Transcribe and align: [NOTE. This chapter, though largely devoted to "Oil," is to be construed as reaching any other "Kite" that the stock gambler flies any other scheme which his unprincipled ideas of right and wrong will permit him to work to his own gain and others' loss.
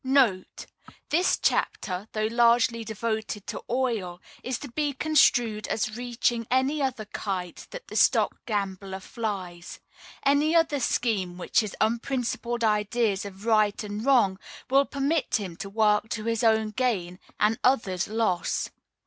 [NOTE. 0.03 0.65
This 1.11 1.37
chapter, 1.39 2.07
though 2.13 2.25
largely 2.25 2.83
devoted 2.83 3.45
to 3.45 3.61
"Oil," 3.69 4.19
is 4.43 4.57
to 4.57 4.71
be 4.71 4.93
construed 4.93 5.67
as 5.67 5.95
reaching 5.95 6.47
any 6.49 6.81
other 6.81 7.05
"Kite" 7.05 7.67
that 7.69 7.87
the 7.87 7.95
stock 7.95 8.43
gambler 8.47 8.99
flies 8.99 9.79
any 10.25 10.55
other 10.55 10.79
scheme 10.79 11.37
which 11.37 11.59
his 11.59 11.75
unprincipled 11.79 12.63
ideas 12.63 13.25
of 13.25 13.45
right 13.45 13.83
and 13.83 14.03
wrong 14.03 14.39
will 14.71 14.85
permit 14.85 15.35
him 15.35 15.55
to 15.57 15.69
work 15.69 16.09
to 16.09 16.23
his 16.23 16.43
own 16.43 16.71
gain 16.71 17.19
and 17.39 17.59
others' 17.63 18.07
loss. 18.07 18.71